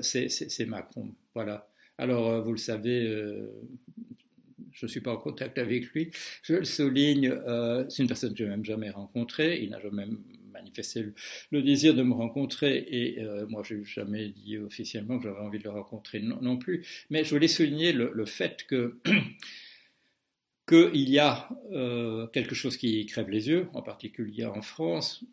c'est 0.00 0.66
Macron. 0.66 1.08
Voilà. 1.34 1.68
Alors, 1.98 2.42
vous 2.42 2.52
le 2.52 2.58
savez, 2.58 3.10
je 4.76 4.84
ne 4.84 4.90
suis 4.90 5.00
pas 5.00 5.12
en 5.12 5.16
contact 5.16 5.58
avec 5.58 5.86
lui. 5.92 6.10
Je 6.42 6.54
le 6.54 6.64
souligne, 6.64 7.28
euh, 7.28 7.84
c'est 7.88 8.02
une 8.02 8.08
personne 8.08 8.32
que 8.32 8.38
je 8.38 8.44
n'ai 8.44 8.50
même 8.50 8.64
jamais 8.64 8.90
rencontrée, 8.90 9.60
il 9.62 9.70
n'a 9.70 9.80
jamais 9.80 10.06
manifesté 10.52 11.06
le, 11.50 11.62
désir 11.62 11.94
de 11.94 12.02
me 12.02 12.14
rencontrer 12.14 12.86
et 12.88 13.20
euh, 13.20 13.46
moi 13.48 13.62
je 13.64 13.74
n'ai 13.74 13.84
jamais 13.84 14.28
dit 14.28 14.58
officiellement 14.58 15.18
que 15.18 15.24
j'avais 15.24 15.40
envie 15.40 15.58
de 15.58 15.64
le 15.64 15.70
rencontrer 15.70 16.20
non, 16.20 16.58
plus. 16.58 16.86
Mais 17.10 17.24
je 17.24 17.30
voulais 17.30 17.48
souligner 17.48 17.92
le, 17.92 18.24
fait 18.26 18.64
que 18.66 18.98
qu'il 20.68 21.08
y 21.08 21.18
a 21.18 21.48
euh, 21.72 22.26
quelque 22.28 22.54
chose 22.54 22.76
qui 22.76 23.06
crève 23.06 23.30
les 23.30 23.48
yeux, 23.48 23.68
en 23.72 23.82
particulier 23.82 24.44
en 24.44 24.60
France, 24.60 25.24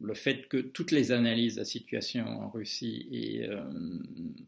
le 0.00 0.14
fait 0.14 0.48
que 0.48 0.58
toutes 0.58 0.90
les 0.90 1.12
analyses 1.12 1.54
de 1.54 1.60
la 1.60 1.64
situation 1.64 2.26
en 2.26 2.50
Russie 2.50 3.08
et 3.10 3.48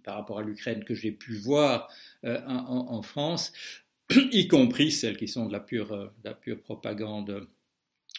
par 0.03 0.17
rapport 0.17 0.39
à 0.39 0.43
l'Ukraine 0.43 0.85
que 0.85 0.95
j'ai 0.95 1.13
pu 1.13 1.35
voir 1.37 1.89
en, 2.25 3.01
France 3.01 3.53
y 4.11 4.49
compris 4.49 4.91
celles 4.91 5.17
qui 5.17 5.29
sont 5.29 5.47
de 5.47 5.53
la 5.53 5.61
pure, 5.61 5.93
euh, 5.93 6.07
la 6.25 6.35
pure 6.35 6.61
propagande 6.61 7.49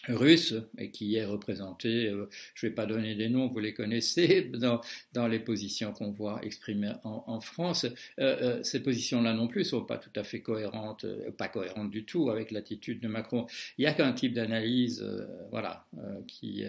russe 0.06 0.54
et 0.78 0.90
qui 0.90 1.16
est 1.16 1.24
représenté, 1.24 2.06
euh, 2.06 2.28
je 2.54 2.66
ne 2.66 2.70
vais 2.70 2.74
pas 2.74 2.86
donner 2.86 3.14
des 3.14 3.28
noms, 3.28 3.48
vous 3.48 3.58
les 3.58 3.74
connaissez, 3.74 4.44
dans, 4.54 4.80
dans 5.12 5.26
les 5.26 5.40
positions 5.40 5.92
qu'on 5.92 6.10
voit 6.10 6.40
exprimées 6.44 6.92
en, 7.04 7.40
France. 7.40 7.86
Euh, 8.20 8.62
ces 8.62 8.82
positions-là 8.82 9.34
non 9.34 9.48
plus 9.48 9.64
sont 9.64 9.84
pas 9.84 9.98
tout 9.98 10.12
à 10.14 10.22
fait 10.22 10.40
cohérentes, 10.40 11.06
pas 11.36 11.48
cohérentes 11.48 11.90
du 11.90 12.04
tout 12.04 12.30
avec 12.30 12.50
l'attitude 12.50 13.00
de 13.00 13.08
Macron. 13.08 13.46
Il 13.76 13.82
n'y 13.82 13.86
a 13.86 13.92
qu'un 13.92 14.12
type 14.12 14.34
d'analyse, 14.34 15.04
voilà, 15.50 15.86
qui... 16.26 16.64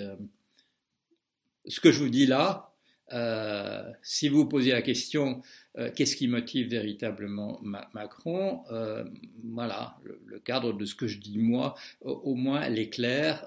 ce 1.67 1.79
que 1.79 1.91
je 1.91 1.99
vous 1.99 2.09
dis 2.09 2.25
là, 2.25 2.68
euh, 3.13 3.91
si 4.01 4.29
vous 4.29 4.45
posez 4.45 4.71
la 4.71 4.81
question 4.81 5.41
euh, 5.77 5.91
qu'est-ce 5.95 6.15
qui 6.15 6.27
motive 6.27 6.69
véritablement 6.69 7.59
Ma 7.61 7.89
Macron, 7.93 8.63
euh, 8.71 9.03
voilà, 9.43 9.97
le, 10.03 10.39
cadre 10.39 10.73
de 10.73 10.85
ce 10.85 10.95
que 10.95 11.07
je 11.07 11.19
dis 11.19 11.37
moi, 11.37 11.75
au, 12.01 12.11
au 12.11 12.35
moins 12.35 12.67
l'éclaire 12.69 13.45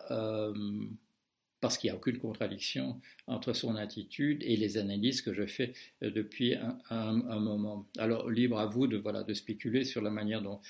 parce 1.62 1.78
qu'il 1.78 1.88
n'y 1.88 1.94
a 1.94 1.96
aucune 1.96 2.18
contradiction 2.18 3.00
entre 3.28 3.52
son 3.52 3.76
attitude 3.76 4.42
et 4.42 4.56
les 4.56 4.78
analyses 4.78 5.22
que 5.22 5.32
je 5.32 5.46
fais 5.46 5.72
euh, 6.02 6.10
depuis 6.10 6.56
un, 6.90 7.12
moment. 7.38 7.88
Alors, 7.98 8.28
libre 8.28 8.58
à 8.58 8.66
vous 8.66 8.88
de, 8.88 8.96
voilà, 8.96 9.22
de 9.22 9.32
spéculer 9.32 9.84
sur 9.84 10.02
la 10.02 10.10
manière 10.10 10.42
dont, 10.42 10.60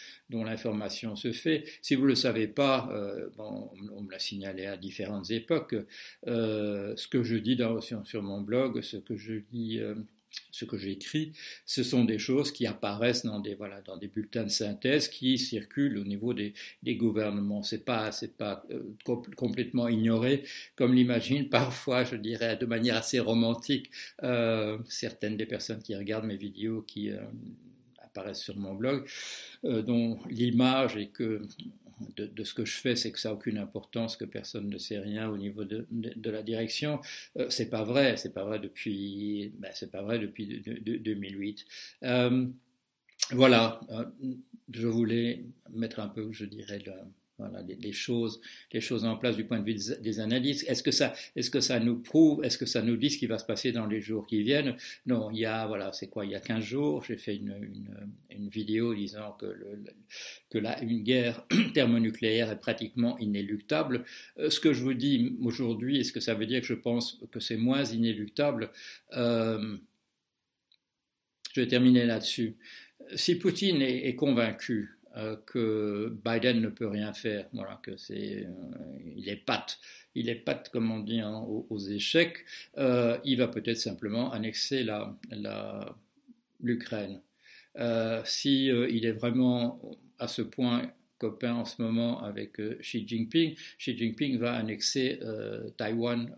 l'information 0.44 1.16
se 1.16 1.32
fait. 1.32 1.64
Si 1.80 1.94
vous 1.94 2.02
ne 2.02 2.08
le 2.08 2.14
savez 2.14 2.46
pas, 2.46 2.90
euh, 2.92 3.30
on 3.38 4.02
me 4.02 4.10
l'a 4.10 4.18
signalé 4.18 4.66
à 4.66 4.76
différentes 4.76 5.30
époques, 5.30 5.74
euh, 6.26 6.94
ce 6.96 7.08
que 7.08 7.22
je 7.22 7.36
dis 7.36 7.56
dans, 7.56 7.80
sur, 7.80 8.22
mon 8.22 8.42
blog, 8.42 8.82
ce 8.82 8.98
que 8.98 9.16
je 9.16 9.40
dis 9.50 9.80
ce 10.50 10.64
que 10.64 10.76
j'écris, 10.76 11.32
ce 11.66 11.82
sont 11.82 12.04
des 12.04 12.18
choses 12.18 12.52
qui 12.52 12.66
apparaissent 12.66 13.24
dans 13.24 13.40
des, 13.40 13.54
voilà, 13.54 13.80
dans 13.80 13.96
des 13.96 14.08
bulletins 14.08 14.44
de 14.44 14.50
synthèse 14.50 15.08
qui 15.08 15.38
circulent 15.38 15.98
au 15.98 16.04
niveau 16.04 16.34
des, 16.34 16.54
gouvernements. 16.84 17.62
C'est 17.62 17.84
pas, 17.84 18.12
c'est 18.12 18.36
pas 18.36 18.64
euh, 18.70 18.82
complètement 19.36 19.88
ignoré, 19.88 20.44
comme 20.76 20.94
l'imagine 20.94 21.48
parfois, 21.48 22.04
je 22.04 22.16
dirais, 22.16 22.56
de 22.56 22.66
manière 22.66 22.96
assez 22.96 23.18
romantique, 23.18 23.90
euh, 24.22 24.78
certaines 24.88 25.36
des 25.36 25.46
personnes 25.46 25.82
qui 25.82 25.96
regardent 25.96 26.26
mes 26.26 26.36
vidéos 26.36 26.82
qui 26.82 27.10
euh, 27.10 27.18
apparaissent 27.98 28.42
sur 28.42 28.56
mon 28.56 28.74
blog, 28.74 29.08
dont 29.62 30.18
l'image 30.28 30.96
est 30.96 31.06
que 31.06 31.40
de, 32.16 32.44
ce 32.44 32.54
que 32.54 32.64
je 32.64 32.76
fais, 32.76 32.96
c'est 32.96 33.12
que 33.12 33.18
ça 33.18 33.30
n'a 33.30 33.34
aucune 33.34 33.58
importance, 33.58 34.16
que 34.16 34.24
personne 34.24 34.68
ne 34.68 34.78
sait 34.78 34.98
rien 34.98 35.28
au 35.28 35.36
niveau 35.36 35.64
de, 35.64 35.86
de, 35.90 36.30
la 36.30 36.42
direction. 36.42 37.00
Euh, 37.36 37.46
c'est 37.50 37.70
pas 37.70 37.84
vrai, 37.84 38.16
c'est 38.16 38.32
pas 38.32 38.44
vrai 38.44 38.58
depuis, 38.58 39.52
ben, 39.58 39.70
c'est 39.74 39.90
pas 39.90 40.02
vrai 40.02 40.18
depuis 40.18 40.46
2008. 40.46 41.64
Euh, 42.04 42.46
voilà, 43.30 43.80
euh, 43.90 44.04
je 44.70 44.86
voulais 44.86 45.44
mettre 45.70 46.00
un 46.00 46.08
peu, 46.08 46.32
je 46.32 46.44
dirais, 46.44 46.80
le, 46.84 46.92
voilà, 47.38 47.62
les, 47.62 47.92
choses, 47.92 48.40
les 48.72 48.80
choses 48.80 49.04
en 49.04 49.16
place 49.16 49.36
du 49.36 49.44
point 49.44 49.58
de 49.58 49.64
vue 49.64 49.74
des, 49.74 49.96
des 50.00 50.20
analyses. 50.20 50.64
Est-ce 50.68 50.82
que 50.82 50.90
ça, 50.90 51.12
est-ce 51.34 51.50
que 51.50 51.60
ça 51.60 51.80
nous 51.80 51.98
prouve, 51.98 52.44
est-ce 52.44 52.58
que 52.58 52.66
ça 52.66 52.82
nous 52.82 52.96
dit 52.96 53.10
ce 53.10 53.18
qui 53.18 53.26
va 53.26 53.38
se 53.38 53.44
passer 53.44 53.72
dans 53.72 53.86
les 53.86 54.00
jours 54.00 54.26
qui 54.26 54.42
viennent? 54.42 54.76
Non, 55.06 55.30
il 55.30 55.38
y 55.38 55.46
a, 55.46 55.66
voilà, 55.66 55.92
c'est 55.92 56.08
quoi 56.08 56.24
Il 56.24 56.32
y 56.32 56.34
a 56.34 56.40
15 56.40 56.62
jours, 56.62 57.04
j'ai 57.04 57.16
fait 57.16 57.36
une, 57.36 57.54
une, 58.30 58.48
vidéo 58.48 58.94
disant 58.94 59.32
que, 59.32 59.46
que 60.50 60.58
la, 60.58 60.80
une 60.82 61.02
guerre 61.02 61.46
thermonucléaire 61.74 62.50
est 62.50 62.60
pratiquement 62.60 63.18
inéluctable. 63.18 64.04
Euh, 64.38 64.50
ce 64.50 64.60
que 64.60 64.72
je 64.72 64.82
vous 64.82 64.94
dis 64.94 65.36
aujourd'hui, 65.42 66.00
est-ce 66.00 66.12
que 66.12 66.20
ça 66.20 66.34
veut 66.34 66.46
dire 66.46 66.60
que 66.60 66.66
je 66.66 66.74
pense 66.74 67.20
que 67.30 67.40
c'est 67.40 67.56
moins 67.56 67.84
inéluctable? 67.84 68.70
Euh, 69.16 69.76
Je 71.54 71.60
vais 71.60 71.66
terminer 71.66 72.06
là-dessus. 72.06 72.56
Si 73.14 73.36
Poutine 73.36 73.82
est, 73.82 74.14
convaincu 74.14 74.98
que 75.46 76.16
Biden 76.24 76.60
ne 76.60 76.68
peut 76.68 76.88
rien 76.88 77.12
faire, 77.12 77.46
voilà, 77.52 77.78
que 77.82 77.96
c'est, 77.96 78.46
euh, 78.46 79.12
il 79.16 79.28
est 79.28 79.36
pâte, 79.36 79.78
il 80.14 80.28
est 80.28 80.36
pâte, 80.36 80.68
comme 80.70 80.90
on 80.90 81.00
dit, 81.00 81.20
hein, 81.20 81.40
aux, 81.40 81.78
échecs. 81.78 82.44
Euh, 82.78 83.18
il 83.24 83.38
va 83.38 83.48
peut-être 83.48 83.78
simplement 83.78 84.32
annexer 84.32 84.84
la, 84.84 85.16
l'Ukraine. 86.60 87.20
Euh, 87.78 88.20
si 88.24 88.70
euh, 88.70 88.88
il 88.90 89.06
est 89.06 89.12
vraiment 89.12 89.80
à 90.18 90.28
ce 90.28 90.42
point 90.42 90.92
copain 91.18 91.54
en 91.54 91.64
ce 91.64 91.80
moment 91.80 92.22
avec 92.22 92.60
Xi 92.80 93.06
Jinping, 93.06 93.54
Xi 93.78 93.96
Jinping 93.96 94.38
va 94.38 94.54
annexer 94.54 95.20
Taïwan 95.76 96.34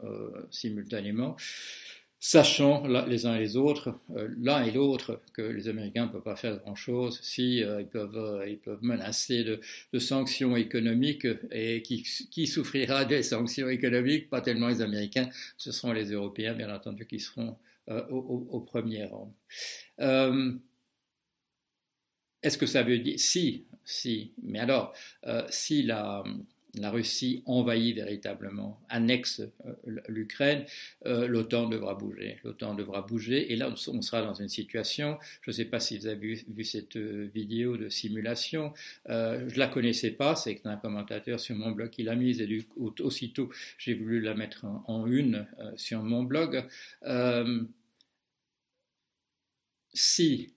simultanément 0.51 1.37
sachant 2.27 2.87
les 2.87 3.27
uns 3.27 3.37
et 3.37 3.41
les 3.41 3.55
autres, 3.59 4.01
euh, 4.17 4.35
l'un 4.41 4.65
et 4.65 4.71
l'autre, 4.71 5.21
que 5.35 5.43
les 5.43 5.69
Américains 5.69 6.07
ne 6.07 6.11
peuvent 6.11 6.23
pas 6.23 6.37
faire 6.37 6.57
grand-chose 6.57 7.21
si 7.21 7.63
euh, 7.63 7.83
ils, 7.83 7.87
peuvent, 7.87 8.17
euh, 8.17 8.49
ils 8.49 8.57
peuvent 8.57 8.83
menacer 8.83 9.45
de, 9.45 9.61
sanctions 9.99 10.57
économiques 10.57 11.27
et 11.51 11.83
qui, 11.83 12.03
qui, 12.31 12.47
souffrira 12.47 13.05
des 13.05 13.23
sanctions 13.23 13.69
économiques, 13.69 14.31
pas 14.31 14.41
tellement 14.41 14.69
les 14.69 14.81
Américains, 14.81 15.29
ce 15.59 15.71
seront 15.71 15.93
les 15.93 16.13
Européens, 16.13 16.55
bien 16.55 16.75
entendu, 16.75 17.07
qui 17.07 17.21
seront 17.21 17.59
au, 17.89 18.61
premier 18.61 19.05
rang. 19.05 19.35
Est-ce 22.43 22.57
que 22.57 22.65
ça 22.65 22.83
veut 22.83 23.01
dire 23.01 23.19
si, 23.19 23.67
si, 23.85 24.33
mais 24.43 24.61
alors, 24.61 24.95
si 25.51 25.83
la 25.83 26.25
la 26.79 26.91
Russie 26.91 27.43
envahit 27.47 27.95
véritablement, 27.97 28.81
annexe 28.89 29.41
euh, 29.67 30.01
l'Ukraine, 30.09 30.65
euh, 31.07 31.27
l'OTAN 31.27 31.69
devra 31.69 31.95
bouger. 31.95 32.39
L'OTAN 32.45 32.75
devra 32.75 33.03
bouger 33.03 33.53
et 33.53 33.57
là 33.57 33.73
on 33.89 34.03
sera 34.03 34.23
dans 34.23 34.35
une 34.35 34.49
situation, 34.49 35.19
je 35.43 35.51
ne 35.51 35.55
sais 35.55 35.65
pas 35.65 35.81
si 35.81 35.99
vous 35.99 36.07
avez 36.07 36.35
vu, 36.35 36.65
cette 36.65 36.97
euh, 36.97 37.31
vidéo 37.35 37.77
de 37.77 37.89
simulation, 37.89 38.73
je 39.07 39.59
la 39.59 39.67
connaissais 39.69 40.11
pas, 40.11 40.35
c'est 40.35 40.61
un 40.65 40.77
commentateur 40.77 41.39
sur 41.39 41.55
mon 41.57 41.71
blog 41.71 41.91
qui 41.91 42.03
l'a 42.03 42.17
mise 42.17 42.41
et 42.41 42.67
aussitôt 42.77 43.51
j'ai 43.79 43.95
voulu 43.95 44.21
la 44.21 44.35
mettre 44.35 44.65
en, 44.87 45.07
une 45.07 45.47
sur 45.77 46.03
mon 46.03 46.23
blog. 46.23 46.65
Si 49.93 50.53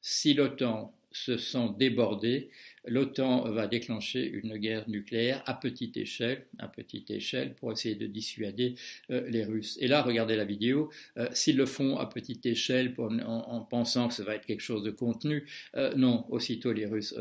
si 0.00 0.34
l'OTAN 0.34 0.97
se 1.24 1.36
sent 1.36 1.70
débordés, 1.78 2.50
l'OTAN 2.86 3.50
va 3.50 3.66
déclencher 3.66 4.26
une 4.26 4.56
guerre 4.56 4.88
nucléaire 4.88 5.42
à 5.46 5.54
petite 5.54 5.96
échelle, 5.96 6.46
à 6.58 6.68
petite 6.68 7.10
échelle, 7.10 7.54
pour 7.54 7.72
essayer 7.72 7.94
de 7.94 8.06
dissuader 8.06 8.74
euh, 9.10 9.28
les 9.28 9.44
Russes. 9.44 9.78
Et 9.80 9.88
là, 9.88 10.02
regardez 10.02 10.36
la 10.36 10.44
vidéo. 10.44 10.90
Euh, 11.16 11.28
S'ils 11.32 11.56
le 11.56 11.66
font 11.66 11.98
à 11.98 12.06
petite 12.06 12.46
échelle 12.46 12.94
en, 12.98 13.18
en, 13.18 13.60
pensant 13.60 14.08
que 14.08 14.14
ça 14.14 14.24
va 14.24 14.34
être 14.34 14.46
quelque 14.46 14.62
chose 14.62 14.82
de 14.82 14.90
contenu, 14.90 15.46
euh, 15.76 15.92
non. 15.96 16.24
Aussitôt, 16.30 16.72
les 16.72 16.86
Russes 16.86 17.14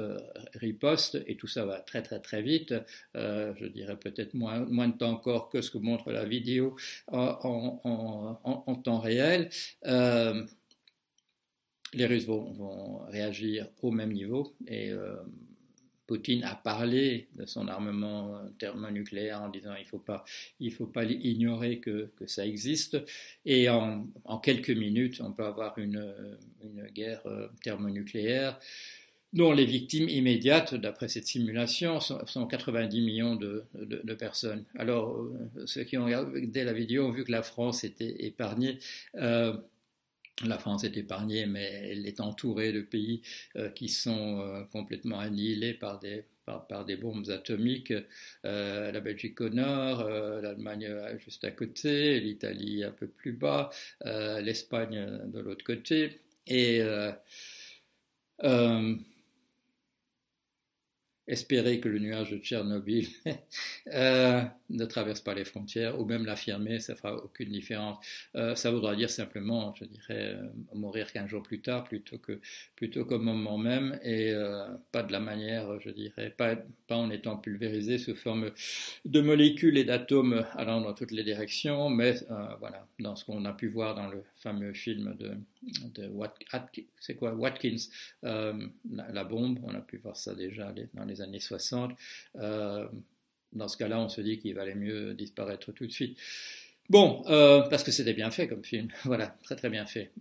ripostent 0.56 1.18
et 1.28 1.36
tout 1.36 1.48
ça 1.48 1.66
va 1.66 1.80
très 1.80 2.02
très 2.02 2.20
très 2.20 2.42
vite. 2.42 2.74
Je 3.16 3.66
dirais 3.68 3.98
peut-être 3.98 4.34
moins, 4.34 4.60
moins 4.66 4.88
de 4.88 4.98
temps 4.98 5.12
encore 5.12 5.50
que 5.50 5.62
ce 5.62 5.72
que 5.72 5.78
montre 5.78 6.12
la 6.12 6.26
vidéo 6.26 6.76
en 7.08 8.82
temps 8.84 9.00
réel. 9.00 9.50
Euh, 11.98 12.00
les 12.00 12.06
Russes 12.06 12.26
vont, 12.26 13.00
réagir 13.10 13.68
au 13.82 13.92
même 13.92 14.12
niveau 14.12 14.54
et 14.68 14.92
euh, 14.92 15.16
Poutine 16.06 16.44
a 16.44 16.56
parlé 16.56 17.28
de 17.36 17.46
son 17.46 17.68
armement 17.68 18.38
thermonucléaire 18.60 19.42
en 19.42 19.50
disant 19.50 19.74
il 19.78 19.86
faut 19.86 20.00
pas 20.00 20.24
il 20.60 20.72
faut 20.72 20.86
pas 20.88 21.04
ignorer 21.04 21.80
que, 21.80 22.10
que 22.18 22.28
ça 22.28 22.46
existe 22.46 22.98
et 23.46 23.70
en, 23.70 24.08
quelques 24.42 24.70
minutes 24.70 25.22
on 25.22 25.32
peut 25.34 25.46
avoir 25.46 25.78
une, 25.78 26.14
une 26.64 26.88
guerre 26.88 27.22
euh, 27.26 27.48
thermonucléaire 27.62 28.60
dont 29.34 29.52
les 29.52 29.66
victimes 29.66 30.10
immédiates, 30.10 30.74
d'après 30.74 31.08
cette 31.08 31.28
simulation, 31.28 32.00
sont, 32.00 32.26
sont 32.26 32.48
90 32.48 33.02
millions 33.02 33.36
de, 33.36 33.64
de, 33.76 34.14
personnes. 34.14 34.64
Alors, 34.78 35.16
euh, 35.18 35.66
ceux 35.66 35.84
qui 35.84 35.98
ont 35.98 36.06
regardé 36.06 36.64
la 36.64 36.74
vidéo 36.74 37.06
ont 37.08 37.12
vu 37.12 37.24
que 37.24 37.32
la 37.32 37.44
France 37.44 37.84
était 37.84 38.26
épargnée. 38.26 38.80
Euh, 39.16 39.54
la 40.46 40.58
France 40.58 40.84
est 40.84 40.96
épargnée, 40.98 41.46
mais 41.46 41.90
elle 41.92 42.06
est 42.06 42.20
entourée 42.20 42.72
de 42.72 42.82
pays 42.82 43.22
euh, 43.56 43.70
qui 43.70 43.90
sont 43.90 44.40
euh, 44.42 44.64
complètement 44.66 45.20
annihilés 45.20 45.74
par 45.74 46.00
des, 46.00 46.26
par, 46.46 46.86
des 46.86 46.96
bombes 46.96 47.30
atomiques. 47.30 47.94
Euh, 48.46 48.92
la 48.92 49.00
Belgique 49.00 49.42
au 49.42 49.50
nord, 49.50 50.08
l'Allemagne 50.08 50.88
juste 51.20 51.44
à 51.44 51.52
côté, 51.52 52.20
l'Italie 52.20 52.84
un 52.84 52.92
peu 52.92 53.08
plus 53.08 53.34
bas, 53.34 53.70
l'Espagne 54.06 55.30
de 55.32 55.40
l'autre 55.40 55.66
côté. 55.66 56.22
Et 56.48 56.82
espérer 61.28 61.82
que 61.82 61.90
le 61.90 62.00
nuage 62.00 62.32
de 62.32 62.38
Tchernobyl 62.38 63.08
ne 64.70 64.86
traverse 64.86 65.22
pas 65.22 65.34
les 65.34 65.46
frontières, 65.46 66.00
ou 66.00 66.06
même 66.06 66.26
l'affirmer, 66.26 66.80
ça 66.80 66.96
fera 66.96 67.16
aucune 67.16 67.52
différence. 67.52 67.98
Euh, 68.36 68.56
ça 68.56 68.72
voudra 68.72 68.96
dire 68.96 69.10
simplement, 69.10 69.74
je 69.76 69.86
dirais, 69.86 70.36
euh, 70.36 70.48
mourir 70.74 71.12
qu'un 71.12 71.28
jour 71.28 71.42
plus 71.42 71.62
tard, 71.62 71.84
plutôt 71.84 72.18
que 72.18 72.40
plutôt 72.76 73.06
qu'au 73.06 73.20
moment 73.20 73.58
même, 73.58 74.00
et 74.04 74.32
euh, 74.32 74.68
pas 74.92 75.04
de 75.04 75.12
la 75.12 75.20
manière, 75.20 75.80
je 75.80 75.90
dirais, 75.90 76.30
pas, 76.30 76.56
pas 76.88 76.98
en 76.98 77.10
étant 77.10 77.38
pulvérisé 77.38 77.98
sous 77.98 78.16
forme 78.16 78.52
de 79.06 79.22
molécules 79.22 79.78
et 79.78 79.84
d'atomes 79.84 80.46
allant 80.54 80.82
dans 80.82 80.94
toutes 80.94 81.12
les 81.12 81.24
directions, 81.24 81.90
mais 81.90 82.16
voilà, 82.60 82.88
dans 83.00 83.16
ce 83.16 83.26
qu'on 83.26 83.46
a 83.46 83.54
pu 83.54 83.68
voir 83.68 83.96
dans 83.96 84.08
le 84.08 84.24
fameux 84.36 84.74
film 84.74 85.16
de, 85.18 85.36
de 85.94 86.12
c'est 87.00 87.16
quoi 87.16 87.34
Watkins, 87.34 87.78
la, 88.24 89.24
bombe, 89.24 89.60
on 89.64 89.74
a 89.74 89.82
pu 89.82 89.98
voir 89.98 90.18
ça 90.18 90.36
déjà 90.36 90.74
dans 90.94 91.06
les 91.06 91.22
années 91.22 91.40
60. 91.40 91.92
Dans 93.58 93.68
ce 93.68 93.78
cas-là, 93.78 94.00
on 94.00 94.10
se 94.10 94.22
dit 94.22 94.38
qu'il 94.38 94.54
valait 94.54 94.76
mieux 94.76 95.14
disparaître 95.14 95.72
tout 95.72 95.86
de 95.86 95.92
suite. 95.92 96.18
Bon, 96.90 97.24
euh, 97.28 97.62
parce 97.70 97.84
que 97.84 97.92
c'était 97.92 98.14
bien 98.14 98.32
fait 98.32 98.48
comme 98.48 98.64
film. 98.64 98.88
Voilà, 99.04 99.36
très 99.44 99.56
très 99.56 99.70
bien 99.70 99.86
fait. 99.86 100.12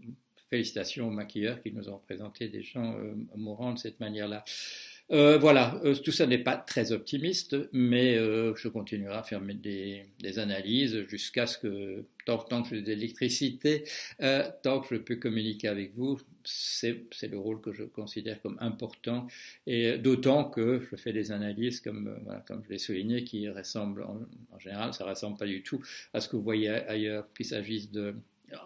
Félicitations 0.50 1.08
aux 1.08 1.12
maquilleurs 1.12 1.60
qui 1.62 1.72
nous 1.72 1.88
ont 1.88 1.98
présenté 1.98 2.48
des 2.48 2.62
gens 2.62 2.94
euh, 2.98 3.14
mourants 3.36 3.72
de 3.72 3.78
cette 3.78 4.00
manière-là. 4.00 4.44
Euh, 5.12 5.38
voilà, 5.38 5.80
tout 6.04 6.10
ça 6.10 6.26
n'est 6.26 6.42
pas 6.42 6.56
très 6.56 6.90
optimiste, 6.90 7.56
mais 7.72 8.16
je 8.16 8.66
continuerai 8.66 9.14
à 9.14 9.22
faire 9.22 9.40
des, 9.40 10.04
analyses 10.38 11.06
jusqu'à 11.08 11.46
ce 11.46 11.58
que, 11.58 12.04
tant, 12.24 12.38
tant 12.38 12.64
que 12.64 12.70
j'ai 12.70 12.82
de 12.82 12.88
l'électricité, 12.88 13.84
tant 14.64 14.80
que 14.80 14.96
je 14.96 15.00
peux 15.00 15.14
communiquer 15.14 15.68
avec 15.68 15.94
vous, 15.94 16.18
c'est 16.46 17.28
le 17.28 17.38
rôle 17.38 17.60
que 17.60 17.72
je 17.72 17.84
considère 17.84 18.40
comme 18.40 18.56
important, 18.60 19.26
et 19.66 19.98
d'autant 19.98 20.44
que 20.44 20.80
je 20.90 20.96
fais 20.96 21.12
des 21.12 21.32
analyses, 21.32 21.80
comme, 21.80 22.08
euh, 22.08 22.38
comme 22.46 22.62
je 22.64 22.70
l'ai 22.70 22.78
souligné, 22.78 23.24
qui 23.24 23.48
ressemblent, 23.48 24.02
en, 24.02 24.20
en, 24.52 24.58
général, 24.58 24.94
ça 24.94 25.04
ressemble 25.04 25.36
pas 25.36 25.46
du 25.46 25.62
tout 25.62 25.82
à 26.14 26.20
ce 26.20 26.28
que 26.28 26.36
vous 26.36 26.42
voyez 26.42 26.68
ailleurs, 26.68 27.32
qu'il 27.34 27.46
s'agisse 27.46 27.90
de 27.90 28.14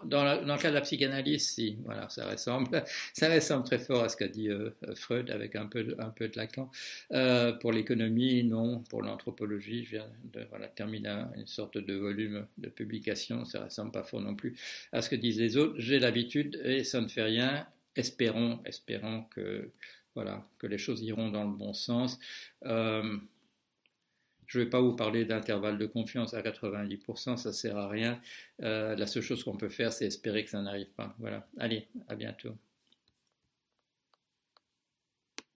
dans, 0.05 0.23
le 0.23 0.61
cas 0.61 0.69
de 0.69 0.75
la 0.75 0.81
psychanalyse, 0.81 1.49
si, 1.49 1.77
voilà, 1.83 2.07
ça 2.09 2.29
ressemble, 2.29 2.83
ça 3.13 3.33
ressemble 3.33 3.65
très 3.65 3.79
fort 3.79 4.03
à 4.03 4.09
ce 4.09 4.17
qu'a 4.17 4.27
dit 4.27 4.49
euh, 4.49 4.69
Freud 4.95 5.29
avec 5.29 5.55
un 5.55 5.65
peu, 5.65 5.95
un 5.99 6.09
peu 6.09 6.27
de 6.27 6.37
Lacan. 6.37 6.69
Euh, 7.11 7.51
pour 7.53 7.71
l'économie, 7.71 8.43
non. 8.43 8.83
Pour 8.89 9.01
l'anthropologie, 9.01 9.83
je 9.85 9.91
viens 9.91 10.07
de 10.33 10.45
terminer 10.75 11.23
une 11.35 11.47
sorte 11.47 11.77
de 11.77 11.93
volume 11.95 12.45
de 12.57 12.69
publication, 12.69 13.45
ça 13.45 13.65
ressemble 13.65 13.91
pas 13.91 14.03
fort 14.03 14.21
non 14.21 14.35
plus 14.35 14.55
à 14.91 15.01
ce 15.01 15.09
que 15.09 15.15
disent 15.15 15.39
les 15.39 15.57
autres. 15.57 15.75
J'ai 15.77 15.99
l'habitude 15.99 16.61
et 16.63 16.83
ça 16.83 17.01
ne 17.01 17.07
fait 17.07 17.23
rien. 17.23 17.65
Espérons, 17.95 18.59
espérons 18.65 19.23
que, 19.35 19.69
voilà, 20.15 20.47
que 20.59 20.67
les 20.67 20.77
choses 20.77 21.01
iront 21.01 21.29
dans 21.29 21.43
le 21.43 21.51
bon 21.55 21.73
sens. 21.73 22.19
Euh, 22.65 23.17
je 24.51 24.59
ne 24.59 24.65
vais 24.65 24.69
pas 24.69 24.81
vous 24.81 24.93
parler 24.93 25.23
d'intervalle 25.23 25.77
de 25.77 25.85
confiance 25.85 26.33
à 26.33 26.41
90%, 26.41 27.37
ça 27.37 27.49
ne 27.49 27.53
sert 27.53 27.77
à 27.77 27.87
rien. 27.87 28.19
Euh, 28.61 28.97
la 28.97 29.07
seule 29.07 29.23
chose 29.23 29.45
qu'on 29.45 29.55
peut 29.55 29.69
faire, 29.69 29.93
c'est 29.93 30.05
espérer 30.05 30.43
que 30.43 30.49
ça 30.49 30.61
n'arrive 30.61 30.91
pas. 30.91 31.15
Voilà. 31.19 31.47
Allez, 31.57 31.87
à 32.09 32.15
bientôt. 32.15 32.57